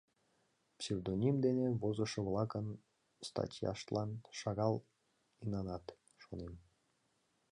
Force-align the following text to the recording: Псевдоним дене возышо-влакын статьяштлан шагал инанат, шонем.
Псевдоним 0.77 1.35
дене 1.45 1.65
возышо-влакын 1.81 2.65
статьяштлан 3.29 4.09
шагал 4.39 4.75
инанат, 5.43 5.85
шонем. 6.23 6.53